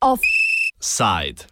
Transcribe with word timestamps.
Offside. 0.00 1.46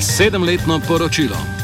Sedemletno 0.00 0.80
poročilo. 0.80 1.57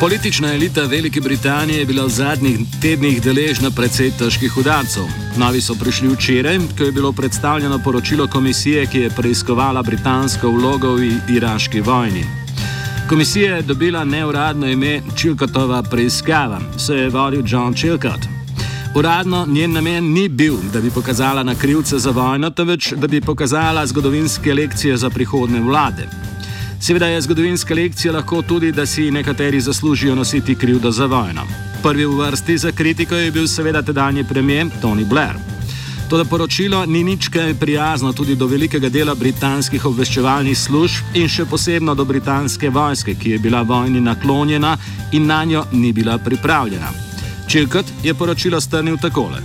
Politična 0.00 0.54
elita 0.54 0.82
Velike 0.82 1.20
Britanije 1.20 1.78
je 1.78 1.86
bila 1.86 2.04
v 2.04 2.08
zadnjih 2.08 2.58
tednih 2.82 3.22
deležna 3.22 3.70
precej 3.70 4.10
težkih 4.18 4.56
udarcev. 4.58 5.04
Novi 5.36 5.60
so 5.60 5.74
prišli 5.74 6.08
včeraj, 6.08 6.58
ko 6.78 6.84
je 6.84 6.92
bilo 6.92 7.12
predstavljeno 7.12 7.78
poročilo 7.78 8.26
komisije, 8.26 8.86
ki 8.86 8.98
je 8.98 9.10
preiskovala 9.10 9.82
britansko 9.82 10.50
vlogo 10.50 10.94
v 10.94 11.12
iraški 11.28 11.80
vojni. 11.80 12.24
Komisija 13.08 13.56
je 13.56 13.62
dobila 13.62 14.04
neuradno 14.04 14.68
ime 14.68 15.00
Chilcotova 15.16 15.82
preiskava, 15.82 16.60
se 16.78 16.94
je 16.94 17.08
vodil 17.08 17.42
John 17.46 17.74
Chilcott. 17.74 18.26
Uradno 18.94 19.46
njen 19.46 19.72
namen 19.72 20.12
ni 20.12 20.28
bil, 20.28 20.54
da 20.72 20.80
bi 20.80 20.90
pokazala 20.90 21.42
na 21.42 21.54
krivce 21.54 21.98
za 21.98 22.10
vojno, 22.10 22.50
temveč 22.50 22.92
da 22.92 23.06
bi 23.06 23.20
pokazala 23.20 23.86
zgodovinske 23.86 24.54
lekcije 24.54 24.96
za 24.96 25.10
prihodne 25.10 25.60
vlade. 25.60 26.08
Seveda 26.84 27.06
je 27.06 27.20
zgodovinska 27.20 27.74
lekcija 27.74 28.12
lahko 28.12 28.42
tudi, 28.42 28.72
da 28.72 28.86
si 28.86 29.10
nekateri 29.10 29.60
zaslužijo 29.60 30.14
nositi 30.14 30.54
krivdo 30.54 30.90
za 30.90 31.06
vojno. 31.06 31.42
Prvi 31.82 32.04
v 32.06 32.16
vrsti 32.18 32.58
za 32.58 32.72
kritiko 32.72 33.14
je 33.14 33.30
bil 33.30 33.46
seveda 33.48 33.82
tedajni 33.82 34.24
premijer 34.28 34.66
Tony 34.82 35.08
Blair. 35.08 35.32
To 36.10 36.24
poročilo 36.24 36.86
ni 36.86 37.04
nič 37.04 37.28
kaj 37.28 37.54
prijazno 37.54 38.12
tudi 38.12 38.36
do 38.36 38.46
velikega 38.46 38.88
dela 38.88 39.14
britanskih 39.14 39.86
obveščevalnih 39.86 40.58
služb 40.58 41.16
in 41.16 41.28
še 41.28 41.46
posebno 41.48 41.94
do 41.94 42.04
britanske 42.04 42.70
vojske, 42.70 43.14
ki 43.14 43.30
je 43.30 43.38
bila 43.38 43.62
vojni 43.62 44.00
naklonjena 44.00 44.76
in 45.12 45.26
na 45.26 45.44
njo 45.44 45.64
ni 45.72 45.92
bila 45.92 46.18
pripravljena. 46.18 46.92
Chilcott 47.48 47.92
je 48.02 48.14
poročilo 48.14 48.60
strnil 48.60 49.00
takole. 49.00 49.40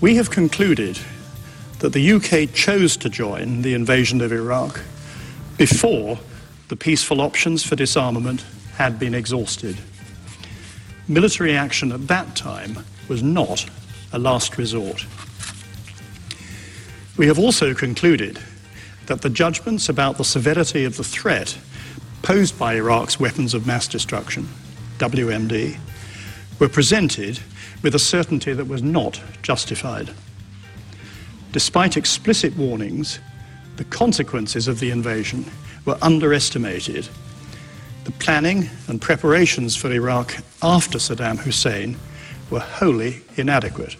We 0.00 0.16
have 0.16 0.30
concluded 0.34 0.98
that 1.78 1.92
the 1.92 2.12
UK 2.12 2.54
chose 2.54 2.96
to 2.96 3.08
join 3.08 3.62
the 3.62 3.74
invasion 3.74 4.20
of 4.22 4.32
Iraq 4.32 4.95
before 5.58 6.18
the 6.68 6.76
peaceful 6.76 7.20
options 7.20 7.64
for 7.64 7.76
disarmament 7.76 8.44
had 8.76 8.98
been 8.98 9.14
exhausted. 9.14 9.76
Military 11.08 11.56
action 11.56 11.92
at 11.92 12.08
that 12.08 12.34
time 12.34 12.78
was 13.08 13.22
not 13.22 13.64
a 14.12 14.18
last 14.18 14.58
resort. 14.58 15.06
We 17.16 17.26
have 17.28 17.38
also 17.38 17.74
concluded 17.74 18.38
that 19.06 19.22
the 19.22 19.30
judgments 19.30 19.88
about 19.88 20.18
the 20.18 20.24
severity 20.24 20.84
of 20.84 20.96
the 20.96 21.04
threat 21.04 21.56
posed 22.22 22.58
by 22.58 22.74
Iraq's 22.74 23.20
weapons 23.20 23.54
of 23.54 23.66
mass 23.66 23.86
destruction, 23.86 24.48
WMD, 24.98 25.78
were 26.58 26.68
presented 26.68 27.38
with 27.82 27.94
a 27.94 28.00
certainty 28.00 28.52
that 28.52 28.66
was 28.66 28.82
not 28.82 29.20
justified. 29.42 30.10
Despite 31.52 31.96
explicit 31.96 32.56
warnings, 32.56 33.20
the 33.76 33.98
consequences 33.98 34.68
of 34.68 34.78
the 34.78 34.90
invasion 34.90 35.44
were 35.84 35.98
underestimated. 36.02 37.08
The 38.04 38.12
planning 38.12 38.68
and 38.88 39.00
preparations 39.00 39.76
for 39.76 39.92
Iraq 39.92 40.36
after 40.62 40.98
Saddam 40.98 41.38
Hussein 41.38 41.96
were 42.50 42.64
wholly 42.80 43.22
inadequate. 43.36 43.96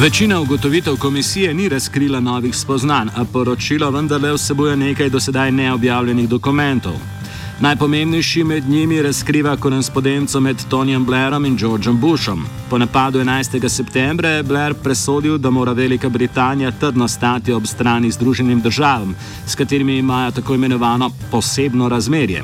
Večina 0.00 0.40
ugotovitev 0.40 0.96
komisije 0.96 1.54
ni 1.54 1.68
razkrila 1.68 2.20
novih 2.20 2.56
spoznanj, 2.56 3.08
a 3.16 3.24
poročilo 3.32 3.90
vendarle 3.90 4.32
vsebuje 4.32 4.76
nekaj 4.76 5.08
dosedaj 5.08 5.52
neobjavljenih 5.52 6.28
dokumentov. 6.28 7.19
Najpomembnejši 7.60 8.44
med 8.44 8.68
njimi 8.68 9.02
razkriva 9.02 9.56
korespondenco 9.56 10.40
med 10.40 10.56
Tonyjem 10.70 11.04
Blairom 11.04 11.44
in 11.44 11.56
Georgeom 11.56 12.00
Bushom. 12.00 12.46
Po 12.70 12.78
napadu 12.78 13.18
11. 13.18 13.68
septembra 13.68 14.28
je 14.28 14.42
Blair 14.42 14.74
presodil, 14.74 15.38
da 15.38 15.50
mora 15.50 15.72
Velika 15.72 16.08
Britanija 16.08 16.70
trdno 16.70 17.08
stati 17.08 17.52
ob 17.52 17.66
strani 17.66 18.10
Združenim 18.10 18.60
državam, 18.60 19.14
s 19.46 19.54
katerimi 19.54 19.98
imajo 19.98 20.30
tako 20.30 20.54
imenovano 20.54 21.10
posebno 21.30 21.88
razmerje. 21.88 22.42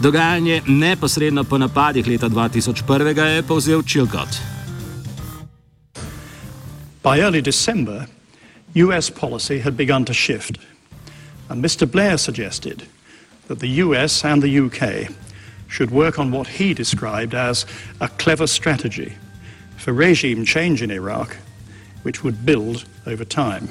Dogajanje 0.00 0.62
neposredno 0.66 1.44
po 1.44 1.58
napadih 1.58 2.06
leta 2.06 2.28
2001 2.28 3.22
je 3.24 3.42
povzel 3.42 3.82
Chilcott. 3.82 4.40
By 7.04 7.20
early 7.20 7.42
December, 7.42 8.04
US 8.74 9.10
policy 9.20 9.62
had 9.62 9.74
begun 9.74 10.04
to 10.04 10.12
shift, 10.12 10.58
and 11.48 11.64
Mr. 11.64 11.86
Blair 11.86 12.18
suggested 12.18 12.82
that 13.48 13.60
the 13.60 13.68
US 13.68 14.24
and 14.24 14.42
the 14.42 14.58
UK 14.58 15.14
should 15.68 15.90
work 15.90 16.18
on 16.18 16.30
what 16.30 16.46
he 16.46 16.74
described 16.74 17.34
as 17.34 17.66
a 18.00 18.08
clever 18.08 18.46
strategy 18.46 19.14
for 19.76 19.92
regime 19.92 20.44
change 20.44 20.82
in 20.82 20.90
Iraq, 20.90 21.36
which 22.02 22.22
would 22.22 22.46
build 22.46 22.84
over 23.06 23.24
time. 23.24 23.68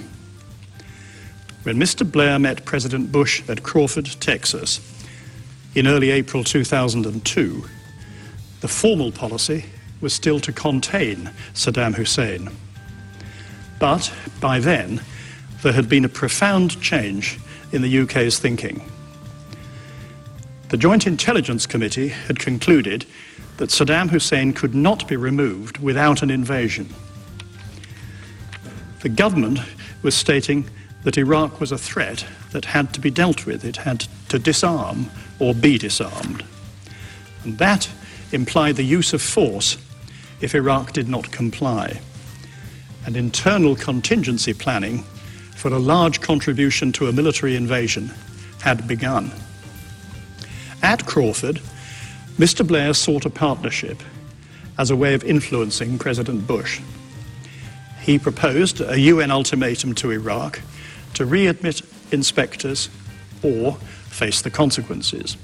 When 1.63 1.77
Mr. 1.77 2.09
Blair 2.09 2.39
met 2.39 2.65
President 2.65 3.11
Bush 3.11 3.41
at 3.47 3.63
Crawford, 3.63 4.05
Texas, 4.19 4.81
in 5.75 5.87
early 5.87 6.11
April 6.11 6.43
2002, 6.43 7.63
the 8.59 8.67
formal 8.67 9.11
policy 9.11 9.65
was 10.01 10.13
still 10.13 10.39
to 10.41 10.51
contain 10.51 11.31
Saddam 11.53 11.95
Hussein. 11.95 12.49
But 13.79 14.13
by 14.39 14.59
then, 14.59 15.01
there 15.61 15.73
had 15.73 15.87
been 15.87 16.05
a 16.05 16.09
profound 16.09 16.81
change 16.81 17.39
in 17.71 17.81
the 17.81 17.99
UK's 17.99 18.37
thinking. 18.37 18.81
The 20.73 20.79
Joint 20.79 21.05
Intelligence 21.05 21.67
Committee 21.67 22.07
had 22.07 22.39
concluded 22.39 23.05
that 23.57 23.69
Saddam 23.69 24.09
Hussein 24.09 24.53
could 24.53 24.73
not 24.73 25.07
be 25.07 25.15
removed 25.15 25.77
without 25.77 26.23
an 26.23 26.31
invasion. 26.31 26.89
The 29.01 29.09
government 29.09 29.59
was 30.01 30.15
stating 30.15 30.67
that 31.03 31.15
Iraq 31.15 31.59
was 31.59 31.71
a 31.71 31.77
threat 31.77 32.25
that 32.53 32.65
had 32.65 32.91
to 32.95 32.99
be 32.99 33.11
dealt 33.11 33.45
with, 33.45 33.63
it 33.63 33.77
had 33.77 34.07
to 34.29 34.39
disarm 34.39 35.11
or 35.37 35.53
be 35.53 35.77
disarmed. 35.77 36.43
And 37.43 37.59
that 37.59 37.87
implied 38.31 38.75
the 38.75 38.81
use 38.81 39.13
of 39.13 39.21
force 39.21 39.77
if 40.41 40.55
Iraq 40.55 40.91
did 40.91 41.07
not 41.07 41.31
comply. 41.31 42.01
And 43.05 43.15
internal 43.15 43.75
contingency 43.75 44.55
planning 44.55 45.03
for 45.55 45.67
a 45.67 45.77
large 45.77 46.19
contribution 46.19 46.91
to 46.93 47.09
a 47.09 47.13
military 47.13 47.55
invasion 47.55 48.11
had 48.61 48.87
begun. 48.87 49.31
At 50.83 51.05
Crawford, 51.05 51.61
Mr. 52.37 52.67
Blair 52.67 52.93
sought 52.93 53.25
a 53.25 53.29
partnership 53.29 54.03
as 54.77 54.91
a 54.91 54.97
way 54.97 55.13
of 55.13 55.23
influencing 55.23 55.97
President 55.97 56.45
Bush. 56.45 56.81
He 58.01 58.19
proposed 58.19 58.81
a 58.81 58.99
UN 58.99 59.31
ultimatum 59.31 59.95
to 59.95 60.11
Iraq 60.11 60.59
to 61.13 61.25
readmit 61.25 61.85
inspectors 62.11 62.89
or 63.41 63.75
face 64.09 64.41
the 64.41 64.51
consequences. 64.51 65.37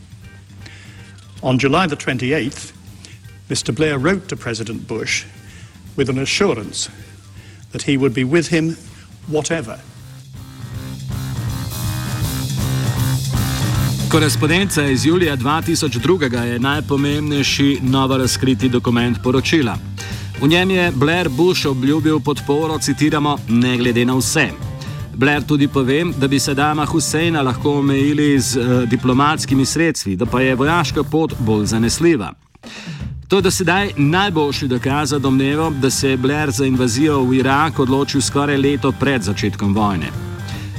On 1.42 1.58
July 1.58 1.88
the 1.88 1.96
28th, 1.96 2.74
Mr. 3.48 3.74
Blair 3.74 3.98
wrote 3.98 4.28
to 4.28 4.36
President 4.36 4.90
Bush 4.90 5.26
with 5.96 6.10
an 6.10 6.20
assurance 6.20 6.90
that 7.72 7.84
he 7.84 7.96
would 7.96 8.14
be 8.14 8.26
with 8.26 8.50
him 8.50 8.76
whatever 9.28 9.80
Korespondenca 14.12 14.86
iz 14.86 15.06
julija 15.06 15.38
2002 15.38 16.44
je 16.44 16.59
najpomembnejši 16.59 17.79
novo 17.82 18.17
razkriti 18.17 18.70
dokument 18.70 19.17
poročila. 19.23 19.78
V 20.41 20.47
njem 20.47 20.72
je 20.72 20.91
Blair 20.91 21.29
Bush 21.29 21.66
obljubil 21.66 22.20
podporo, 22.20 22.79
citiramo, 22.79 23.38
ne 23.47 23.78
glede 23.78 24.06
na 24.06 24.16
vse. 24.16 24.50
Blair 25.14 25.44
tudi 25.44 25.67
pove, 25.67 26.06
da 26.17 26.28
bi 26.28 26.40
se 26.40 26.53
Dama 26.53 26.85
Huseina 26.85 27.41
lahko 27.41 27.72
omejili 27.79 28.40
z 28.40 28.58
uh, 28.58 28.90
diplomatskimi 28.90 29.66
sredstvi, 29.66 30.16
da 30.16 30.26
pa 30.26 30.41
je 30.41 30.56
vojaška 30.56 31.03
pot 31.03 31.34
bolj 31.40 31.66
zanesljiva. 31.66 32.34
To 33.28 33.35
je 33.35 33.41
do 33.41 33.52
sedaj 33.52 33.91
najboljši 33.97 34.67
dokaz 34.67 35.09
za 35.09 35.20
domnevo, 35.20 35.70
da 35.70 35.90
se 35.90 36.09
je 36.09 36.17
Blair 36.17 36.52
za 36.52 36.66
invazijo 36.66 37.23
v 37.23 37.35
Irak 37.35 37.79
odločil 37.79 38.22
skoraj 38.22 38.58
leto 38.58 38.91
pred 38.91 39.22
začetkom 39.22 39.73
vojne. 39.73 40.28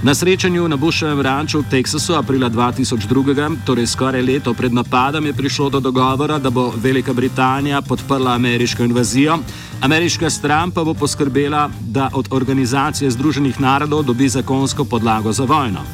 Na 0.03 0.15
srečanju 0.15 0.69
na 0.69 0.77
Bushovem 0.77 1.21
ranču 1.21 1.61
v 1.61 1.69
Teksasu 1.71 2.15
aprila 2.17 2.49
2002, 2.51 3.57
torej 3.69 3.87
skoraj 3.87 4.23
leto 4.23 4.55
pred 4.55 4.73
napadom, 4.73 5.27
je 5.27 5.33
prišlo 5.37 5.69
do 5.71 5.81
dogovora, 5.81 6.39
da 6.39 6.51
bo 6.51 6.73
Velika 6.77 7.13
Britanija 7.13 7.83
podprla 7.83 8.33
ameriško 8.33 8.85
invazijo, 8.85 9.39
ameriška 9.81 10.31
stran 10.31 10.71
pa 10.71 10.85
bo 10.85 10.95
poskrbela, 10.95 11.69
da 11.81 12.09
od 12.15 12.29
Organizacije 12.31 13.11
Združenih 13.11 13.61
narodov 13.61 14.03
dobi 14.03 14.29
zakonsko 14.29 14.85
podlago 14.85 15.33
za 15.33 15.45
vojno. 15.45 15.85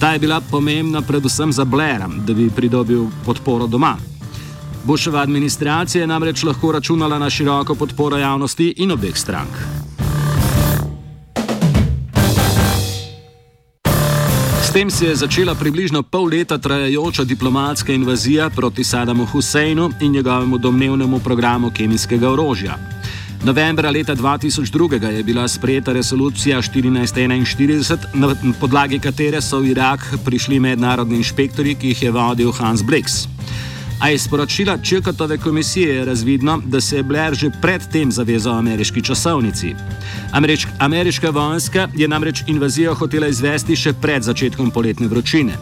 Ta 0.00 0.12
je 0.12 0.18
bila 0.18 0.40
pomembna 0.40 1.02
predvsem 1.02 1.52
za 1.52 1.64
Blaira, 1.64 2.08
da 2.26 2.34
bi 2.34 2.50
pridobil 2.50 3.06
podporo 3.24 3.66
doma. 3.66 3.96
Bushova 4.84 5.20
administracija 5.20 6.02
je 6.02 6.06
namreč 6.06 6.42
lahko 6.42 6.72
računala 6.72 7.18
na 7.18 7.30
široko 7.30 7.74
podporo 7.74 8.16
javnosti 8.16 8.74
in 8.76 8.92
obeh 8.92 9.18
strank. 9.18 9.75
Tem 14.76 14.90
se 14.90 15.06
je 15.06 15.16
začela 15.16 15.54
približno 15.54 16.02
pol 16.02 16.28
leta 16.28 16.58
trajajoča 16.58 17.24
diplomatska 17.24 17.92
invazija 17.92 18.50
proti 18.50 18.84
Sadamu 18.84 19.24
Huseinu 19.26 19.90
in 20.00 20.12
njegovemu 20.12 20.58
domnevnemu 20.58 21.20
programu 21.20 21.70
kemijskega 21.70 22.30
orožja. 22.30 22.76
Novembra 23.44 23.90
leta 23.90 24.14
2002 24.14 25.10
je 25.16 25.22
bila 25.22 25.48
sprejeta 25.48 25.92
resolucija 25.92 26.58
1441, 26.62 27.96
na 28.14 28.34
podlagi 28.60 28.98
katere 28.98 29.40
so 29.40 29.60
v 29.60 29.70
Irak 29.70 30.14
prišli 30.24 30.60
mednarodni 30.60 31.16
inšpektori, 31.16 31.74
ki 31.74 31.88
jih 31.88 32.02
je 32.02 32.10
vodil 32.10 32.52
Hans 32.52 32.82
Blix. 32.82 33.24
A 34.00 34.10
iz 34.10 34.28
poročila 34.28 34.78
Čilkotove 34.78 35.38
komisije 35.38 35.94
je 35.94 36.04
razvidno, 36.04 36.62
da 36.66 36.80
se 36.80 36.96
je 36.96 37.02
Blair 37.02 37.34
že 37.34 37.50
predtem 37.62 38.12
zavezal 38.12 38.58
ameriški 38.58 39.02
časovnici. 39.02 39.74
Američ, 40.32 40.66
ameriška 40.78 41.30
vojska 41.30 41.88
je 41.96 42.08
namreč 42.08 42.42
invazijo 42.46 42.94
hotela 42.94 43.26
izvesti 43.26 43.76
še 43.76 43.92
pred 43.92 44.22
začetkom 44.22 44.70
poletne 44.70 45.08
vročine. 45.08 45.56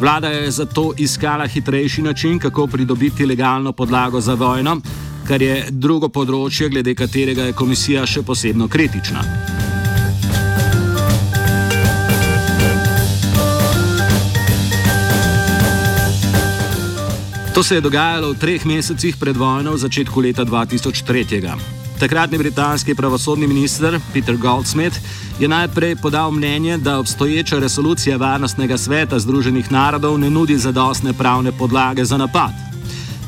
Vlada 0.00 0.28
je 0.28 0.50
zato 0.50 0.92
iskala 0.96 1.46
hitrejši 1.46 2.02
način, 2.02 2.38
kako 2.38 2.66
pridobiti 2.66 3.26
legalno 3.26 3.72
podlago 3.72 4.20
za 4.20 4.34
vojno, 4.34 4.80
kar 5.28 5.42
je 5.42 5.64
drugo 5.70 6.08
področje, 6.08 6.68
glede 6.68 6.94
katerega 6.94 7.42
je 7.42 7.52
komisija 7.52 8.06
še 8.06 8.22
posebno 8.22 8.68
kritična. 8.68 9.75
To 17.56 17.62
se 17.62 17.74
je 17.74 17.80
dogajalo 17.80 18.32
v 18.32 18.36
treh 18.36 18.64
mesecih 18.68 19.16
pred 19.16 19.32
vojno 19.32 19.72
v 19.72 19.80
začetku 19.80 20.20
leta 20.20 20.44
2003. 20.44 21.56
Takratni 21.96 22.36
britanski 22.36 22.92
pravosodni 22.92 23.48
minister 23.48 23.96
Peter 24.12 24.36
Goldsmith 24.36 25.00
je 25.40 25.48
najprej 25.48 25.96
podal 25.96 26.30
mnenje, 26.36 26.76
da 26.76 26.98
obstoječa 26.98 27.58
resolucija 27.58 28.16
Varnostnega 28.16 28.76
sveta 28.76 29.18
Združenih 29.18 29.72
narodov 29.72 30.18
ne 30.20 30.30
nudi 30.30 30.58
zadostne 30.58 31.16
pravne 31.16 31.52
podlage 31.52 32.04
za 32.04 32.16
napad. 32.16 32.52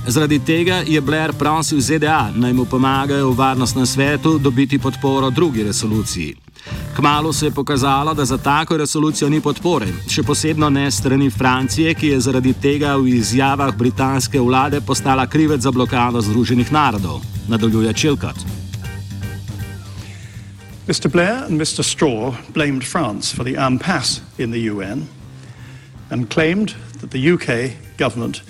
Zaradi 0.06 0.38
tega 0.44 0.84
je 0.86 1.00
Blair 1.00 1.32
prosil 1.32 1.81
ZDA 1.81 2.28
naj 2.36 2.52
mu 2.52 2.64
pomagajo 2.64 3.31
v 3.31 3.36
Varnostnem 3.36 3.86
svetu 3.86 4.38
dobiti 4.38 4.78
podporo 4.78 5.31
drugi 5.31 5.64
resoluciji. 5.64 6.47
Kmalo 6.97 7.32
se 7.32 7.47
je 7.47 7.50
pokazalo, 7.50 8.15
da 8.15 8.25
za 8.25 8.38
tako 8.38 8.76
resolucijo 8.76 9.29
ni 9.31 9.41
podpore, 9.41 9.87
še 10.11 10.23
posebno 10.23 10.70
ne 10.70 10.91
strani 10.91 11.31
Francije, 11.31 11.94
ki 11.94 12.06
je 12.06 12.20
zaradi 12.20 12.53
tega 12.53 12.97
v 12.97 13.15
izjavah 13.20 13.76
britanske 13.76 14.41
vlade 14.41 14.81
postala 14.81 15.26
krivec 15.26 15.62
za 15.62 15.70
blokado 15.70 16.20
Združenih 16.20 16.73
narodov. 16.73 17.23
Nadaljuje 17.49 17.93
Čilkot. 17.94 18.37
Mr. 20.88 21.09
Blair 21.12 21.44
and 21.44 21.61
Mr. 21.61 21.85
Straw 21.85 22.35
blamed 22.53 22.85
France 22.85 23.37
for 23.37 23.44
the 23.44 23.55
impasse 23.55 24.20
in 24.38 24.50
the 24.50 24.70
UN 24.73 25.06
and 26.11 26.31
claimed 26.31 26.75
that 27.00 27.11
the 27.11 27.32
UK 27.32 27.76
government 27.99 28.43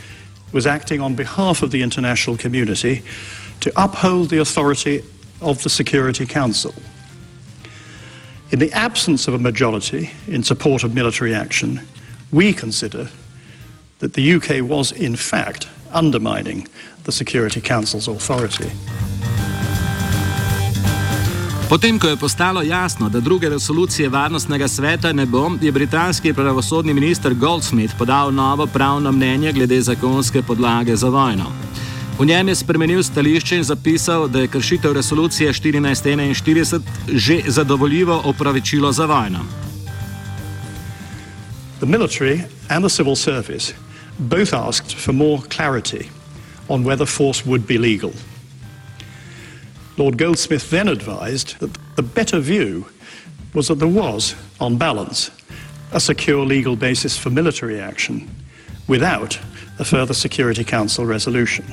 was 0.53 0.67
acting 0.67 1.01
on 1.01 1.15
behalf 1.15 1.63
of 1.63 1.71
the 1.71 1.83
international 1.83 2.37
community 2.37 3.03
to 3.61 3.71
uphold 3.77 4.31
the 4.31 4.39
authority 4.39 5.03
of 5.41 5.63
the 5.63 5.69
Security 5.69 6.27
Council. 6.27 6.73
In 8.51 8.59
the 8.59 8.73
absence 8.73 9.29
of 9.29 9.35
a 9.35 9.39
majority 9.39 10.11
in 10.27 10.43
support 10.43 10.85
of 10.85 10.95
military 10.95 11.35
action, 11.35 11.81
we 12.33 12.53
consider 12.53 13.09
that 13.99 14.15
the 14.15 14.35
UK 14.35 14.71
was, 14.71 14.93
in 14.93 15.17
fact, 15.17 15.69
undermining 15.93 16.67
the 17.05 17.13
Security 17.13 17.61
Council's 17.61 18.09
authority. 18.09 18.71
Potem, 21.69 21.99
ko 21.99 22.09
je 22.09 22.17
postalo 22.17 22.63
jasno, 22.63 23.09
da 23.09 23.21
druge 23.21 23.49
resolucije 23.49 24.09
Varnostnega 24.09 24.69
sveta 24.69 25.13
ne 25.13 25.27
bo, 25.27 25.51
je 25.61 25.73
britanski 25.73 26.33
pravosodni 26.33 26.95
minister 26.95 27.35
Goldsmith 27.35 27.95
podal 27.99 28.33
novo 28.33 28.67
pravno 28.67 29.13
mnenje 29.13 29.53
glede 29.53 29.81
zakonske 29.81 30.43
podlage 30.43 30.97
za 30.97 31.09
vojno. 31.09 31.68
V 32.19 32.27
njem 32.27 32.49
je 32.49 32.55
spremenil 32.55 33.03
stališče 33.03 33.57
in 33.57 33.65
zapisal, 33.65 34.29
da 34.29 34.41
je 34.41 34.49
kršitev 34.49 34.93
resolucije 34.93 35.53
1441 35.53 36.81
že 37.09 37.41
zadovoljivo 37.47 38.23
opravičilo 38.25 38.93
za 38.93 39.07
vojno. 39.07 39.39
The 41.81 41.87
military 41.87 42.41
and 42.69 42.85
the 42.85 42.91
civil 42.97 43.17
service 43.17 43.75
both 44.19 44.53
asked 44.53 44.99
for 44.99 45.15
more 45.15 45.43
clarity 45.57 46.11
on 46.69 46.85
whether 46.85 47.07
force 47.07 47.47
would 47.47 47.67
be 47.67 47.79
legal. 47.79 48.11
Lord 49.97 50.19
Goldsmith 50.19 50.71
then 50.71 50.89
advised 50.89 51.59
that 51.59 51.71
the 51.97 52.03
better 52.03 52.41
view 52.41 52.85
was 53.55 53.69
that 53.69 53.79
there 53.79 54.03
was, 54.03 54.35
on 54.61 54.77
balance, 54.77 55.31
a 55.93 56.01
secure 56.01 56.47
legal 56.47 56.77
basis 56.77 57.19
for 57.19 57.31
military 57.31 57.81
action 57.81 58.29
without 58.89 59.39
a 59.79 59.85
further 59.85 60.15
Security 60.15 60.65
Council 60.65 61.07
resolution. 61.07 61.65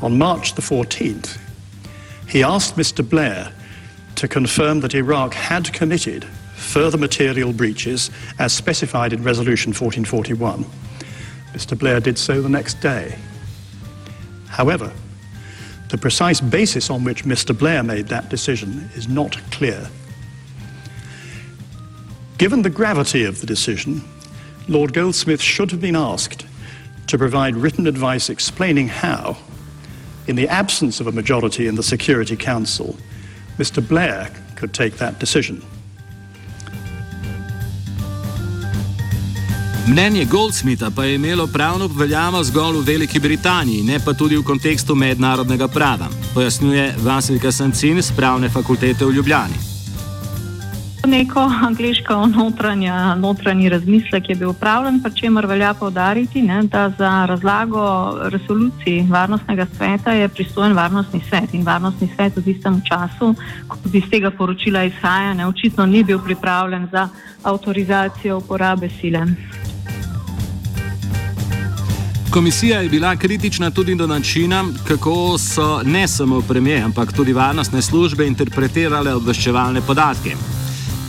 On 0.00 0.16
March 0.16 0.54
the 0.54 0.62
14th, 0.62 1.38
he 2.28 2.42
asked 2.42 2.76
Mr. 2.76 3.08
Blair 3.08 3.52
to 4.14 4.28
confirm 4.28 4.80
that 4.80 4.94
Iraq 4.94 5.34
had 5.34 5.72
committed 5.72 6.24
further 6.24 6.98
material 6.98 7.52
breaches 7.52 8.10
as 8.38 8.52
specified 8.52 9.12
in 9.12 9.22
Resolution 9.22 9.70
1441. 9.70 10.64
Mr. 11.52 11.78
Blair 11.78 12.00
did 12.00 12.18
so 12.18 12.42
the 12.42 12.48
next 12.48 12.80
day. 12.80 13.16
However, 14.48 14.92
the 15.88 15.98
precise 15.98 16.40
basis 16.40 16.90
on 16.90 17.02
which 17.02 17.24
Mr. 17.24 17.56
Blair 17.56 17.82
made 17.82 18.08
that 18.08 18.28
decision 18.28 18.90
is 18.94 19.08
not 19.08 19.38
clear. 19.50 19.88
Given 22.36 22.62
the 22.62 22.70
gravity 22.70 23.24
of 23.24 23.40
the 23.40 23.46
decision, 23.46 24.02
Lord 24.68 24.92
Goldsmith 24.92 25.40
should 25.40 25.70
have 25.70 25.80
been 25.80 25.96
asked 25.96 26.46
to 27.06 27.18
provide 27.18 27.56
written 27.56 27.86
advice 27.86 28.28
explaining 28.28 28.88
how 28.88 29.38
in 30.28 30.36
the 30.36 30.48
absence 30.48 31.00
of 31.00 31.06
a 31.06 31.12
majority 31.12 31.66
in 31.66 31.74
the 31.74 31.82
Security 31.82 32.36
Council, 32.36 32.94
Mr. 33.58 33.80
Blair 33.88 34.30
could 34.56 34.72
take 34.72 34.96
that 34.98 35.18
decision. 35.18 35.62
Mnenje 39.88 40.24
Goldsmitha 40.24 40.90
pa 40.90 41.04
je 41.04 41.14
imelo 41.14 41.46
pravno 41.46 41.86
veljavo 41.86 42.44
zgolj 42.44 42.76
v 42.78 42.84
Veliki 42.84 43.20
Britaniji, 43.20 43.82
ne 43.82 43.98
pa 44.04 44.12
tudi 44.12 44.36
v 44.36 44.44
kontekstu 44.44 44.94
mednarodnega 44.94 45.68
prava, 45.68 46.08
pojasnjuje 46.34 46.94
Vasilka 46.98 47.52
Sancin 47.52 48.02
z 48.02 48.12
pravne 48.16 48.50
fakultete 48.50 49.04
v 49.04 49.12
Ljubljani 49.12 49.77
neko 51.06 51.40
angliško 51.66 52.26
notranja, 52.26 53.14
notranji 53.14 53.68
razmislek 53.68 54.28
je 54.28 54.34
bil 54.34 54.50
upravljen, 54.50 55.02
pa 55.02 55.10
čemer 55.10 55.46
velja 55.46 55.74
povdariti, 55.74 56.42
ne, 56.42 56.62
da 56.62 56.92
za 56.98 57.26
razlago 57.26 58.14
resoluciji 58.28 59.06
Varnostnega 59.10 59.66
sveta 59.76 60.12
je 60.12 60.28
pristojen 60.28 60.72
Varnostni 60.72 61.20
svet 61.28 61.54
in 61.54 61.64
Varnostni 61.64 62.08
svet 62.16 62.36
v 62.36 62.48
istem 62.48 62.80
času, 62.88 63.34
kot 63.68 63.94
iz 63.94 64.04
tega 64.10 64.30
poročila 64.30 64.84
izhaja, 64.84 65.34
ne, 65.34 65.46
očitno 65.46 65.86
ni 65.86 66.04
bil 66.04 66.18
pripravljen 66.18 66.88
za 66.92 67.08
avtorizacijo 67.42 68.38
uporabe 68.38 68.88
sile. 69.00 69.26
Komisija 72.30 72.80
je 72.80 72.88
bila 72.88 73.16
kritična 73.16 73.70
tudi 73.70 73.94
do 73.94 74.06
načina, 74.06 74.64
kako 74.88 75.38
so 75.38 75.82
ne 75.84 76.08
samo 76.08 76.40
premije, 76.40 76.82
ampak 76.82 77.12
tudi 77.12 77.32
varnostne 77.32 77.82
službe 77.82 78.26
interpretirale 78.26 79.14
obveščevalne 79.14 79.80
podatke. 79.80 80.57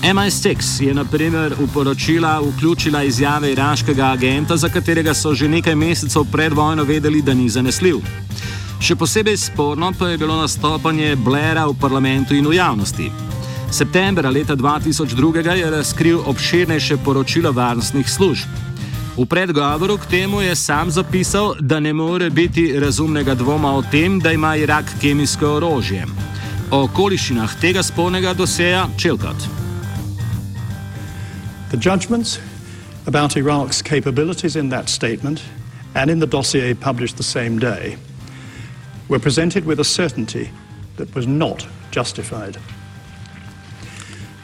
MI6 0.03 0.81
je 0.87 0.93
na 0.93 1.03
primer 1.05 1.53
v 1.59 1.67
poročila 1.73 2.39
vključila 2.39 3.03
izjave 3.03 3.51
iraškega 3.51 4.05
agenta, 4.05 4.57
za 4.57 4.69
katerega 4.69 5.13
so 5.13 5.33
že 5.33 5.47
nekaj 5.47 5.75
mesecev 5.75 6.23
pred 6.31 6.53
vojno 6.53 6.83
vedeli, 6.83 7.21
da 7.21 7.33
ni 7.33 7.49
zanesljiv. 7.49 7.97
Še 8.79 8.95
posebej 8.95 9.37
sporno 9.37 9.91
pa 9.99 10.07
je 10.07 10.17
bilo 10.17 10.37
nastopanje 10.39 11.15
Blaira 11.15 11.65
v 11.67 11.75
parlamentu 11.81 12.35
in 12.35 12.47
v 12.47 12.55
javnosti. 12.55 13.11
Septembra 13.71 14.29
leta 14.29 14.55
2002 14.55 15.57
je 15.57 15.69
razkril 15.69 16.23
obširnejše 16.25 16.97
poročilo 17.03 17.51
varnostnih 17.51 18.09
služb. 18.09 18.47
V 19.17 19.25
predgovoru 19.25 19.97
k 19.97 20.05
temu 20.05 20.41
je 20.41 20.55
sam 20.55 20.91
zapisal, 20.91 21.55
da 21.59 21.79
ne 21.79 21.93
more 21.93 22.29
biti 22.29 22.79
razumnega 22.79 23.35
dvoma 23.35 23.75
o 23.75 23.83
tem, 23.91 24.19
da 24.19 24.31
ima 24.31 24.55
Irak 24.55 24.85
kemijsko 25.01 25.47
orožje. 25.59 26.05
O 26.71 26.83
okoliščinah 26.87 27.59
tega 27.59 27.83
spornega 27.83 28.33
doseja 28.33 28.87
Čelkat. 28.97 29.58
The 31.69 31.77
judgments 31.77 32.39
about 33.05 33.37
Iraq's 33.37 33.83
capabilities 33.83 34.55
in 34.55 34.69
that 34.69 34.89
statement 34.89 35.43
and 35.93 36.09
in 36.09 36.17
the 36.17 36.25
dossier 36.25 36.73
published 36.73 37.17
the 37.17 37.23
same 37.23 37.59
day 37.59 37.97
were 39.07 39.19
presented 39.19 39.65
with 39.65 39.79
a 39.79 39.83
certainty 39.83 40.49
that 40.97 41.13
was 41.13 41.27
not 41.27 41.67
justified. 41.91 42.57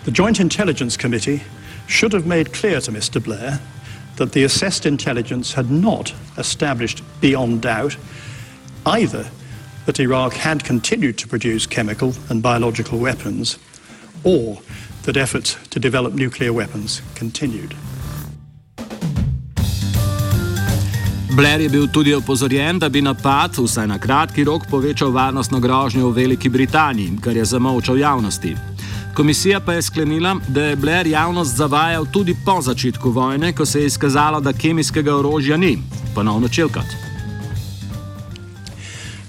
The 0.03 0.11
Joint 0.11 0.39
Intelligence 0.39 0.95
Committee 0.97 1.41
should 1.87 2.13
have 2.13 2.27
made 2.27 2.53
clear 2.53 2.79
to 2.81 2.91
Mr. 2.91 3.23
Blair 3.23 3.59
that 4.17 4.33
the 4.33 4.43
assessed 4.43 4.85
intelligence 4.85 5.53
had 5.53 5.71
not 5.71 6.13
established 6.37 7.01
beyond 7.21 7.63
doubt 7.63 7.97
either 8.85 9.27
that 9.87 9.99
Iraq 9.99 10.33
had 10.33 10.63
continued 10.63 11.17
to 11.17 11.27
produce 11.27 11.65
chemical 11.65 12.13
and 12.29 12.43
biological 12.43 12.99
weapons 12.99 13.57
or 14.23 14.59
that 15.05 15.17
efforts 15.17 15.57
to 15.69 15.79
develop 15.79 16.13
nuclear 16.13 16.51
weapons 16.51 17.01
continued. 17.19 17.73
Blair 21.35 21.61
je 21.61 21.69
bil 21.69 21.87
tudi 21.87 22.13
opozorjen, 22.13 22.79
da 22.79 22.89
bi 22.89 23.01
napad, 23.01 23.57
vsaj 23.57 23.87
na 23.87 23.97
kratki 23.99 24.43
rok, 24.43 24.63
povečal 24.71 25.11
varnostno 25.11 25.59
grožnjo 25.59 26.09
v 26.09 26.15
Veliki 26.15 26.49
Britaniji, 26.49 27.17
kar 27.21 27.35
je 27.37 27.45
zamolčal 27.45 27.97
javnosti. 27.97 28.55
Komisija 29.13 29.59
pa 29.59 29.73
je 29.73 29.81
sklenila, 29.81 30.35
da 30.47 30.63
je 30.63 30.75
Blair 30.75 31.07
javnost 31.07 31.55
zavajal 31.55 32.05
tudi 32.11 32.35
po 32.45 32.61
začetku 32.61 33.11
vojne, 33.11 33.53
ko 33.53 33.65
se 33.65 33.79
je 33.79 33.85
izkazalo, 33.85 34.39
da 34.39 34.53
kemijskega 34.53 35.15
orožja 35.15 35.57
ni. 35.57 35.77
Ponovno 36.15 36.47
čelkat. 36.47 36.85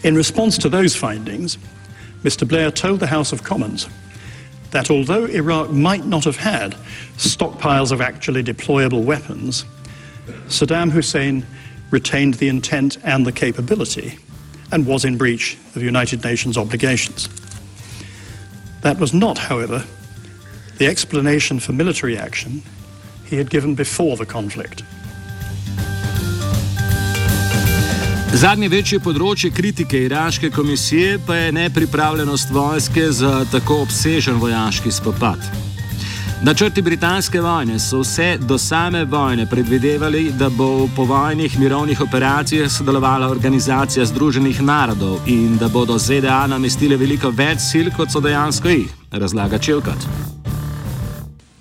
In 0.03 0.17
response 0.17 0.61
to 0.61 0.69
those 0.69 0.99
findings, 0.99 1.59
Mr. 2.23 2.45
Blair 2.45 2.71
told 2.71 3.01
the 3.01 3.07
House 3.07 3.35
of 3.35 3.43
Commons 3.43 3.87
that 4.71 4.91
although 4.91 5.27
Iraq 5.27 5.71
might 5.71 6.05
not 6.05 6.25
have 6.25 6.37
had 6.37 6.73
stockpiles 7.17 7.93
of 7.93 8.01
actually 8.01 8.43
deployable 8.43 9.05
weapons, 9.05 9.65
Saddam 10.49 10.91
Hussein 10.91 11.47
retained 11.91 12.35
the 12.35 12.49
intent 12.49 12.99
and 13.05 13.25
the 13.27 13.33
capability 13.33 14.19
and 14.73 14.87
was 14.87 15.05
in 15.05 15.17
breach 15.17 15.57
of 15.75 15.83
United 15.83 16.25
Nations 16.25 16.59
obligations. 16.59 17.29
That 18.83 18.99
was 18.99 19.15
not, 19.15 19.39
however, 19.39 19.85
the 20.79 20.87
explanation 20.87 21.61
for 21.61 21.73
military 21.73 22.19
action 22.19 22.63
he 23.25 23.37
had 23.37 23.51
given 23.51 23.75
before 23.75 24.17
the 24.17 24.27
conflict. 24.27 24.83
Zadnje 28.37 28.69
večje 28.69 28.99
področje 29.01 29.49
kritike 29.49 30.03
iraške 30.05 30.51
komisije 30.53 31.15
pa 31.25 31.39
je 31.39 31.53
nepripravljenost 31.57 32.51
vojske 32.53 33.07
za 33.17 33.31
tako 33.49 33.79
obsežen 33.87 34.37
vojaški 34.43 34.93
spopad. 34.93 35.41
Načrti 36.45 36.85
britanske 36.85 37.41
vojne 37.41 37.79
so 37.81 38.03
vse 38.03 38.37
do 38.37 38.59
same 38.61 39.07
vojne 39.09 39.47
predvidevali, 39.49 40.35
da 40.37 40.51
bo 40.53 40.69
v 40.83 40.91
povojnih 40.99 41.57
mirovnih 41.63 42.05
operacijah 42.05 42.69
sodelovala 42.69 43.33
Organizacija 43.33 44.05
Združenih 44.05 44.61
narodov 44.61 45.25
in 45.25 45.57
da 45.57 45.73
bodo 45.73 45.97
ZDA 45.97 46.45
namestile 46.53 47.01
veliko 47.01 47.33
več 47.33 47.65
sil, 47.73 47.93
kot 47.97 48.13
so 48.13 48.21
dejansko 48.21 48.69
jih, 48.69 48.97
razlaga 49.17 49.59
Čevkat. 49.59 50.11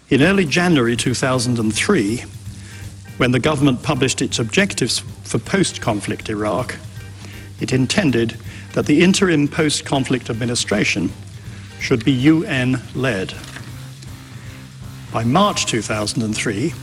In 0.10 0.28
early 0.28 0.44
January 0.44 1.00
2003, 1.00 2.35
when 3.18 3.32
the 3.32 3.40
government 3.40 3.82
published 3.82 4.22
its 4.22 4.40
objectives 4.40 5.00
for 5.24 5.40
post 5.40 5.82
conflict 5.82 6.30
Iraq, 6.30 6.76
it 7.62 7.72
intended 7.72 8.38
that 8.74 8.86
the 8.86 9.02
interim 9.02 9.48
post 9.48 9.86
conflict 9.86 10.30
administration 10.30 11.12
should 11.80 12.04
be 12.04 12.12
UN 12.12 12.82
led. 12.94 13.34
By 15.14 15.24
March 15.24 15.66
2003, 15.66 16.74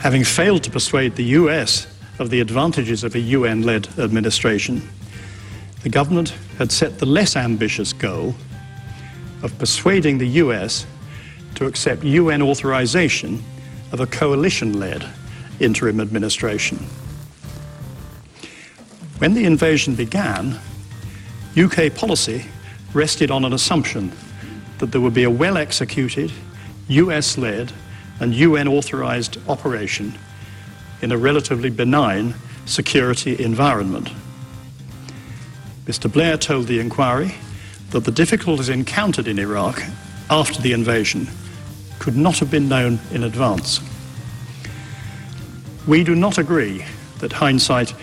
having 0.00 0.22
failed 0.22 0.62
to 0.62 0.70
persuade 0.70 1.16
the 1.16 1.24
US 1.24 1.88
of 2.20 2.30
the 2.30 2.40
advantages 2.40 3.02
of 3.02 3.16
a 3.16 3.20
UN 3.20 3.62
led 3.62 3.88
administration, 3.98 4.88
the 5.82 5.88
government 5.88 6.34
had 6.58 6.70
set 6.70 6.98
the 6.98 7.06
less 7.06 7.34
ambitious 7.34 7.92
goal 7.92 8.34
of 9.42 9.56
persuading 9.58 10.18
the 10.18 10.28
US 10.42 10.86
to 11.56 11.66
accept 11.66 12.04
UN 12.04 12.42
authorization 12.42 13.42
of 13.90 13.98
a 13.98 14.06
coalition 14.06 14.78
led 14.78 15.04
interim 15.60 16.00
administration. 16.00 16.78
When 19.18 19.34
the 19.34 19.44
invasion 19.44 19.94
began, 19.94 20.58
UK 21.56 21.94
policy 21.94 22.44
rested 22.94 23.30
on 23.30 23.44
an 23.44 23.52
assumption 23.52 24.12
that 24.78 24.92
there 24.92 25.00
would 25.00 25.14
be 25.14 25.24
a 25.24 25.30
well 25.30 25.56
executed 25.56 26.32
US 26.88 27.36
led 27.36 27.72
and 28.20 28.34
UN 28.34 28.68
authorized 28.68 29.38
operation 29.48 30.16
in 31.02 31.12
a 31.12 31.18
relatively 31.18 31.70
benign 31.70 32.34
security 32.64 33.42
environment. 33.42 34.10
Mr. 35.86 36.12
Blair 36.12 36.36
told 36.36 36.66
the 36.66 36.80
inquiry 36.80 37.34
that 37.90 38.04
the 38.04 38.10
difficulties 38.10 38.68
encountered 38.68 39.26
in 39.26 39.38
Iraq 39.38 39.82
after 40.30 40.60
the 40.60 40.72
invasion 40.72 41.26
could 41.98 42.16
not 42.16 42.38
have 42.38 42.50
been 42.50 42.68
known 42.68 42.98
in 43.12 43.24
advance. 43.24 43.80
We 45.88 46.04
do 46.04 46.14
not 46.14 46.36
agree 46.36 46.84
that 47.20 47.32
hindsight 47.32 47.94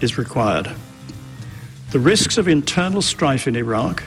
is 0.00 0.16
required. 0.16 0.70
The 1.90 1.98
risks 1.98 2.38
of 2.38 2.46
internal 2.46 3.02
strife 3.02 3.48
in 3.48 3.56
Iraq, 3.56 4.04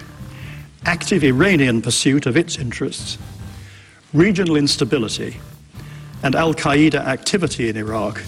active 0.85 1.21
Iranian 1.21 1.81
pursuit 1.81 2.25
of 2.25 2.37
its 2.37 2.57
interests, 2.57 3.17
regional 4.13 4.55
instability, 4.55 5.35
and 6.23 6.33
Al 6.33 6.53
Qaeda 6.53 6.95
activity 6.95 7.67
in 7.67 7.75
Iraq 7.75 8.23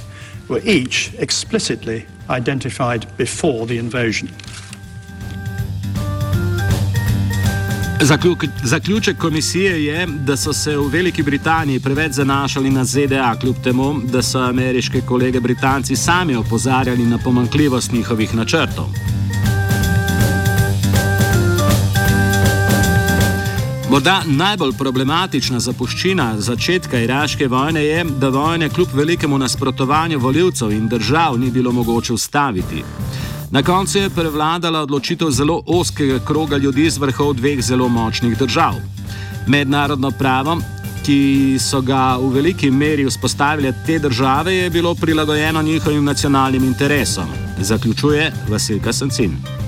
were 0.50 0.60
each 0.65 1.13
explicitly 1.20 2.05
identified 2.29 3.08
before 3.15 3.67
the 3.67 3.77
invasion. 3.77 4.29
Zaključek 8.63 9.17
komisije 9.17 9.85
je, 9.85 10.07
da 10.07 10.38
so 10.38 10.53
se 10.53 10.77
v 10.77 10.88
Veliki 10.88 11.24
Britaniji 11.24 11.79
preveč 11.79 12.12
zanašali 12.12 12.69
na 12.69 12.85
ZDA, 12.85 13.35
kljub 13.41 13.55
temu, 13.63 14.01
da 14.03 14.21
so 14.21 14.39
ameriške 14.39 15.01
kolege 15.01 15.39
Britanci 15.39 15.95
sami 15.95 16.35
opozarjali 16.35 17.05
na 17.05 17.17
pomankljivost 17.17 17.91
njihovih 17.91 18.35
načrtov. 18.35 18.85
Morda 23.89 24.21
najbolj 24.25 24.74
problematična 24.77 25.59
zapuščina 25.59 26.33
začetka 26.38 27.00
iraške 27.00 27.47
vojne 27.47 27.83
je, 27.85 28.03
da 28.03 28.29
vojne 28.29 28.69
kljub 28.69 28.88
velikemu 28.93 29.38
nasprotovanju 29.38 30.19
voljivcev 30.19 30.71
in 30.71 30.88
držav 30.88 31.39
ni 31.39 31.51
bilo 31.51 31.71
mogoče 31.71 32.13
ustaviti. 32.13 32.83
Na 33.52 33.64
koncu 33.64 33.98
je 33.98 34.10
prevladala 34.10 34.82
odločitev 34.82 35.30
zelo 35.32 35.62
oskega 35.66 36.20
kroga 36.25 36.58
ljudi 36.58 36.90
z 36.90 36.98
vrhov 36.98 37.34
dveh 37.34 37.62
zelo 37.62 37.88
močnih 37.88 38.38
držav. 38.38 38.74
Mednarodno 39.48 40.12
pravo, 40.12 40.58
ki 41.06 41.58
so 41.60 41.82
ga 41.82 42.18
v 42.18 42.32
veliki 42.34 42.72
meri 42.72 43.06
vzpostavile 43.06 43.74
te 43.86 44.00
države, 44.00 44.56
je 44.56 44.70
bilo 44.70 44.96
prilagojeno 44.96 45.62
njihovim 45.62 46.04
nacionalnim 46.06 46.64
interesom, 46.64 47.30
zaključuje 47.60 48.32
Vasilka 48.50 48.94
Sancin. 48.94 49.64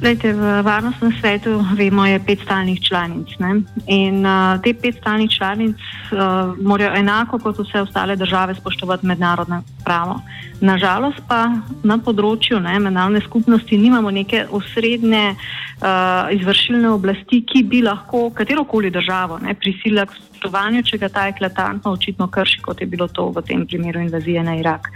Lejte, 0.00 0.32
v 0.32 0.64
varnostnem 0.64 1.12
svetu 1.20 1.60
vemo, 1.76 2.06
je 2.08 2.16
pet 2.24 2.40
stalnih 2.40 2.80
članic. 2.80 3.28
Ne? 3.36 3.60
In 3.86 4.24
uh, 4.24 4.56
te 4.64 4.72
pet 4.72 4.96
stalnih 4.96 5.28
članic 5.28 5.76
uh, 5.76 6.56
morajo 6.56 6.94
enako 6.96 7.38
kot 7.38 7.58
vse 7.60 7.82
ostale 7.84 8.16
države 8.16 8.54
spoštovati 8.54 9.06
mednarodno 9.06 9.62
pravo. 9.84 10.20
Nažalost 10.60 11.20
pa 11.28 11.52
na 11.84 11.98
področju 12.00 12.60
ne, 12.64 12.78
mednarodne 12.80 13.20
skupnosti 13.20 13.76
nimamo 13.76 14.10
neke 14.10 14.46
osrednje 14.48 15.34
uh, 15.36 16.32
izvršilne 16.32 16.88
oblasti, 16.88 17.42
ki 17.44 17.62
bi 17.68 17.82
lahko 17.84 18.30
katerokoli 18.32 18.88
državo 18.90 19.36
ne, 19.44 19.52
prisilila 19.52 20.06
k 20.08 20.16
spoštovanju, 20.16 20.82
če 20.82 20.96
ga 20.96 21.12
ta 21.12 21.26
eklatantno 21.28 21.92
očitno 21.92 22.28
krši, 22.32 22.64
kot 22.64 22.80
je 22.80 22.88
bilo 22.88 23.08
to 23.08 23.28
v 23.36 23.44
tem 23.44 23.68
primeru 23.68 24.00
invazije 24.00 24.44
na 24.48 24.56
Irak. 24.56 24.88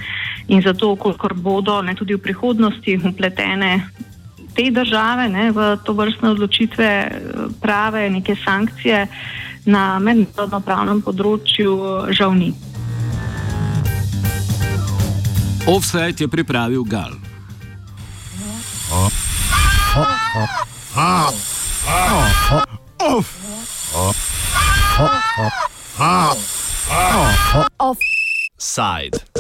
In 0.49 0.65
zato, 0.65 0.97
kolikor 0.97 1.37
bodo 1.37 1.83
ne, 1.83 1.93
tudi 1.95 2.17
v 2.17 2.25
prihodnosti 2.25 3.01
upletene 3.05 3.73
te 4.55 4.71
države 4.71 5.29
ne, 5.29 5.51
v 5.53 5.77
to 5.85 5.93
vrstne 5.93 6.31
odločitve 6.31 6.89
prave 7.61 8.11
neke 8.11 8.37
sankcije 8.45 9.07
na 9.67 9.99
mednarodno 9.99 10.61
pravnem 10.61 11.03
področju 11.03 11.77
žal 12.13 12.35
ni. 12.37 12.53
Offset 15.67 16.21
je 16.21 16.29
pripravil 16.29 16.85
Gal. 16.85 17.17
Offside. 27.79 29.35